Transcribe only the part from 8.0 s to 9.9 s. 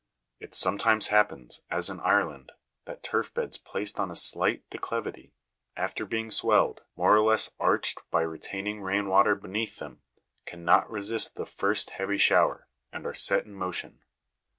by retaining rain water beneath